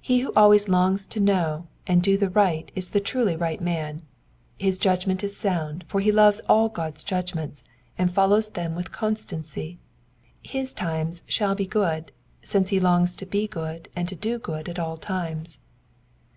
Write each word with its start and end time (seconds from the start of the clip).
He 0.00 0.18
who 0.18 0.32
always 0.34 0.68
longs 0.68 1.06
to 1.06 1.20
know 1.20 1.68
and 1.86 2.02
do 2.02 2.18
the 2.18 2.28
right 2.28 2.72
is 2.74 2.88
the 2.88 2.98
truly 2.98 3.36
right 3.36 3.60
man. 3.60 4.02
His 4.58 4.78
judgment 4.78 5.22
is 5.22 5.36
sound, 5.36 5.84
for 5.86 6.00
he 6.00 6.10
loves 6.10 6.40
all 6.48 6.68
God^s 6.68 7.06
judgments, 7.06 7.62
and 7.96 8.10
follows 8.12 8.50
them 8.50 8.74
with 8.74 8.90
constancy. 8.90 9.78
His 10.42 10.72
times 10.72 11.22
shall 11.26 11.54
be 11.54 11.68
good, 11.68 12.10
since 12.42 12.70
he 12.70 12.80
longs 12.80 13.14
to 13.14 13.26
be 13.26 13.46
good 13.46 13.88
and 13.94 14.08
to 14.08 14.16
do 14.16 14.40
good 14.40 14.68
at 14.68 14.80
all 14.80 14.96
times. 14.96 15.60